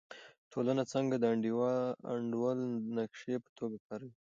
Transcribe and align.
ټولنه 0.51 0.83
څنګه 0.93 1.15
د 1.19 1.25
انډول 2.13 2.57
د 2.71 2.85
نقشې 2.97 3.35
په 3.43 3.49
توګه 3.57 3.77
کاروي؟ 3.87 4.13